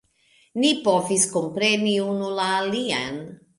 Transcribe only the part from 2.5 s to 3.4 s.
alian.